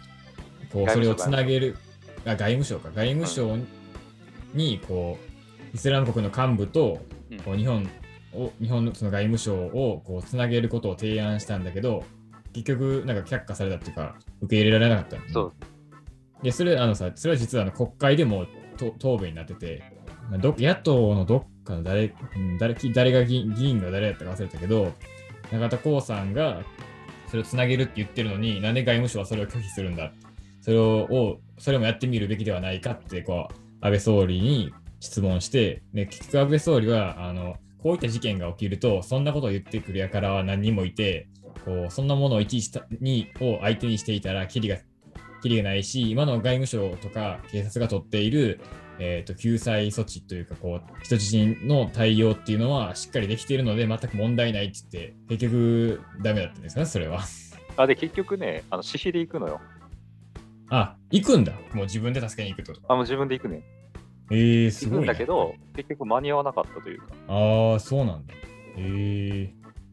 [0.71, 1.75] こう、それをつなげる、
[2.25, 2.89] あ、外務省か。
[2.93, 3.57] 外務省
[4.55, 5.17] に、こ
[5.73, 7.39] う、イスラム国の幹部と、うん。
[7.39, 7.89] こう日本
[8.33, 12.03] を、日本のその外務省をこうつなげることを提案したんだけど、
[12.53, 15.53] 結局、なんか却下されたっていうか、受け入れられなかったそう。
[16.43, 18.45] で、それ、あのさ、それは実はあの国会でも
[18.77, 19.83] と答弁になってて、
[20.29, 24.93] まあど野党のどっかの誰、うん誰き誰が議員が誰やったか忘れたけど、
[25.51, 26.63] 永田光さんが
[27.27, 30.11] それをつなげるって言ってるのに、なんで外務省はそれを拒否するんだ？
[30.61, 33.53] それを、をそれもやってみるべきではないかって、こう、
[33.85, 41.27] 安倍総理に質問して、で、結局安倍総理は、あの、こういった事件が起きると、そんなことを言ってくるやからは何人もいて、
[41.63, 44.77] こう、そんなものをいちいちたにを相手にしていたら、キリが
[45.43, 48.59] きりがないし、今の外務省とか警察が取っている、
[48.97, 57.21] えー、と救済措置というかこう、人質の対応っていうのはしっかりできているので、全く問題ないって言って、結局ダメだったんですよね、それは。
[57.77, 59.61] あ、で、結局ね、あの、私費で行くのよ。
[60.69, 61.53] あ、行くんだ。
[61.73, 62.79] もう自分で助けに行くと。
[62.87, 63.63] あ、もう自分で行くね。
[64.31, 65.05] えー、すごい、ね。
[65.05, 67.07] 行くんだけど、結局間に合わなかったというか。
[67.27, 68.33] ああ、そうなんだ。
[68.77, 69.49] えー、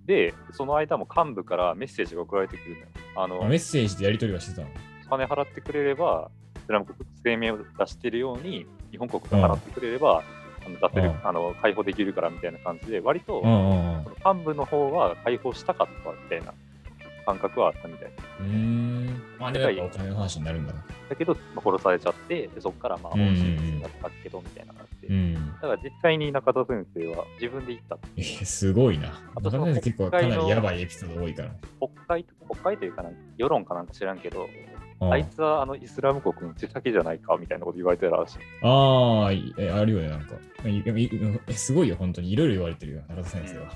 [0.07, 2.87] で、その間も幹部からメッセージが送られてくるのよ。
[3.17, 4.69] あの、あメッセージでやり取りはしてたの？
[5.11, 10.25] 金払ってくれれば、イスラム国声明を出しているように、日本国が払ってくれれば、
[10.65, 14.05] あの出せるうんあの解放できるからみたいな感じで、割と、うんうんうん。
[14.05, 16.55] その幹部の方は解放したかったみたいな
[17.25, 18.13] 感覚はあったみたい。
[18.41, 19.23] うーん。
[19.39, 20.85] まあ、でもやっぱお金の話になるんだな。
[21.09, 25.15] だけど、まあ殺されちゃって、でそこからまあ本心だったけどみたいな感じで。
[25.15, 25.35] うん。
[25.35, 27.99] だから実際に中田先生は自分で行った。
[28.17, 29.21] えー、すごいな。
[29.37, 31.51] 中田先生結構かなりやばいエピソード多いから。
[31.81, 34.73] 国会、国会というかな、世論かなんか知らんけど、うん
[35.11, 38.39] あいつはあのイスラム国の手先じゃないかみたいなこと言われてるらしい。
[38.63, 39.31] ああ、あ
[39.85, 40.37] るよね、なんか。
[41.53, 42.31] すごいよ、本当に。
[42.31, 43.73] いろいろ言われてるよ、中田先生は。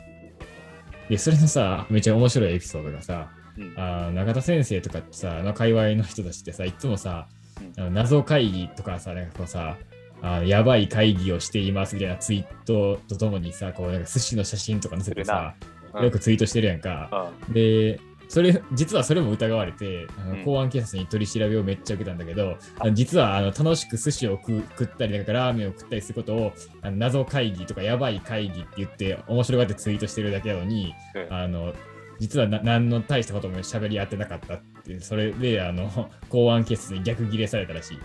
[1.08, 3.74] で、それのさ、めっちゃ面白いエピソードがさ、うん。
[3.76, 7.28] あー中田先生とかってさ、あの界隈の人たちってさ、いつもさ、
[7.76, 9.76] 謎会議とかさ、なんかこうさ、
[10.22, 15.54] あのやばい会議をしていますみたいなツイートとともにさ、こうなんか寿司の写真とか載せてさ、
[15.94, 16.04] うん。
[16.04, 17.32] よくツイートしてるやんか。
[17.48, 17.54] うん。
[17.54, 20.38] で、それ、実はそれも疑われて、あうん。
[20.40, 22.84] の公安警察に取り調べをめっちゃ受けたんだけど、あ。
[22.84, 31.34] あの実はあの楽しく寿司を食う食ったり、なんかラーメンを食ったりすることをあの謎会議とかやばい会議って言って面白がってツイートしてるだけなのに、うん。
[31.34, 31.72] あの
[32.18, 37.98] 実はな何の大したことも喋り合ってなかったっていう、それであの 公安警察に逆ギレされたらしい。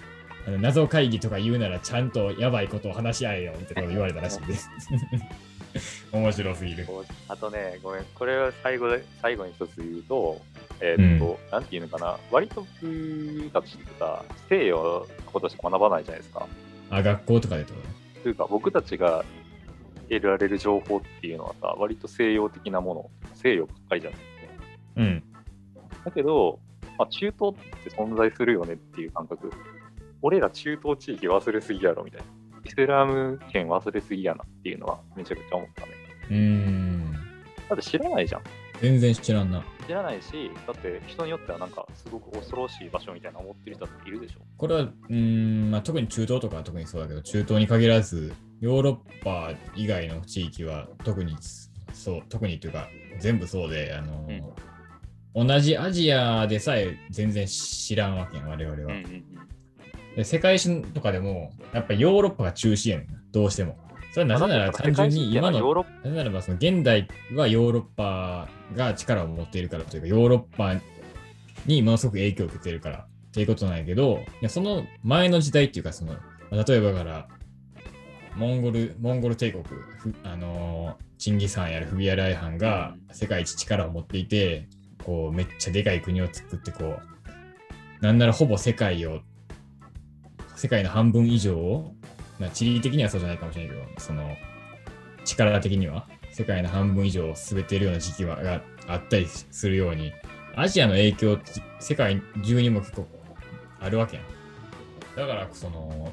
[0.48, 4.70] あの謎会議とか言うならちゃんとやばいことを話し合えよみたいなこと言われたらしいです。
[6.12, 6.86] 面白すぎる。
[7.28, 10.42] あとね、ごめん、これは最後で最後に一つ言うと、
[10.82, 16.48] えーっと、なんていうのかな、割と僕たちってさ、西洋のことしか学ばないじゃないですか。
[16.90, 17.74] あ、学校とかでと？
[18.24, 19.24] というか、僕たちが
[20.20, 24.20] 得られる情報っていうのはさ、割と西洋的なもの、西洋ばっかりじゃない
[24.98, 25.24] うん。
[26.04, 26.60] だけど、
[26.98, 29.52] まあ、中東って存在するよねっていう感覚。
[30.22, 32.28] 俺ら中東地域忘れすぎやろみたいな。
[32.64, 35.88] イスラム圏忘れすぎやなっていうのはめちゃくちゃ思ったね。
[36.30, 37.14] うーん。
[37.70, 38.42] だって知らないじゃん。
[38.82, 39.64] 全然知らんな。
[39.88, 44.40] 知らないし、だって人によってはなんかすごく恐ろしい場所みたいな思ってる人だっているでしょ。
[44.58, 51.36] これは、うーん、まあ、特に中東とかは特にそうだけど、中東に限らず、ヨーロッパ以外の地域は特に
[51.94, 52.88] そう、特にというか、
[53.20, 54.28] 全部そうで、あの、
[55.34, 58.86] 同じアジアでさえ全然知らんわけやん、我々は。
[58.86, 59.26] うんうんうん。
[60.16, 63.78] で世界史とかでも、やっぱヨーロッパが中心やねんな、どうしても。
[64.14, 70.76] それはなぜなら単純に今の、ヨーロッなぜならばその現代はヨーロッパが力を持っているからというか、ヨーロッパ
[71.66, 76.14] にものすごく影響を受けているからっていうことなんやけど、いやその前の時代っていうか、その、
[76.52, 77.28] まあ例えばだから、
[78.36, 84.68] モンゴル、モンゴル帝国、ふあのーチンギス・ハンやるフビアライハンが世界一力を持っていて、
[85.06, 86.98] こう、めっちゃでかい国を作って、こ
[88.02, 89.22] う、なんならほぼ世界を、
[90.56, 91.94] 世界の半分以上を、
[92.40, 94.36] まあ、地理的にはそうじゃないかもしれないけど、その、
[95.26, 100.12] 力的には世界の半分以上を全ているような時期はがあったりするように、
[100.56, 103.08] アジアの影響って世界中にも結構
[103.80, 104.26] あるわけやん。
[105.16, 106.12] だから、その、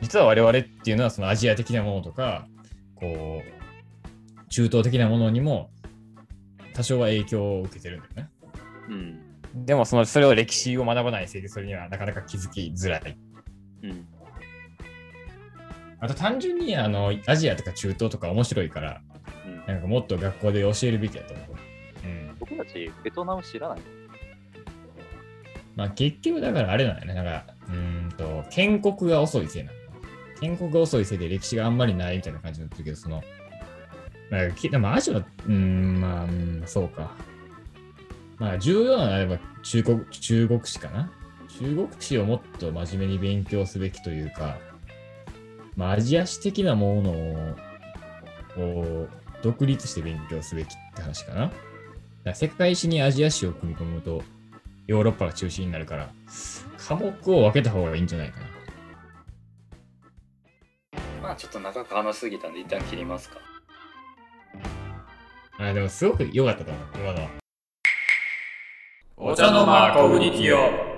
[0.00, 2.46] 実は我々っていうのはそのアジア的なものとか、
[2.94, 5.70] こう、中東的なものにも
[6.74, 8.30] 多少は影響を受けてるんだよね。
[8.88, 9.64] うん。
[9.66, 13.18] でもその、それを歴史を学ばないせいでそれにはなかなか気づきづらい。
[13.82, 14.06] うん。
[16.00, 19.00] あと単純にあのアジアとか中東とか面白いから、
[19.46, 21.46] うん、なんかもっと学校で教えるべきだと思う。
[22.04, 22.36] うん。
[22.38, 23.78] 僕たちベトナム知らない
[25.74, 27.14] まあ結局だからあれなんだよね。
[27.14, 29.77] なんか、うーんと、建国が遅いせいなの。
[30.40, 33.22] 建国が遅いせいで歴史があんまりないみたいな感じになってるけど、その、
[34.30, 37.14] まあ、きでもアジアは、うーん、まあ、そうか。
[38.38, 41.10] まあ、重要なのであれば中国、中国史かな。
[41.48, 44.58] 中国史をもっと真面目に勉強すべきというか、
[45.76, 47.56] まあ、アジア史的なものを、
[48.58, 49.08] を
[49.42, 51.50] 独立して勉強すべきって話かな。
[52.24, 54.22] か世界史にアジア史を組み込むと、
[54.86, 56.10] ヨーロッパが中心になるから、
[56.76, 58.47] 科目を分けた方がいいんじゃないかな。
[61.38, 63.38] まあちょっと長く話しすぎたんで一旦切りますか。
[65.60, 67.28] あでもすごく良かったと思う、今のは。
[69.16, 70.97] お茶の間コグニティオ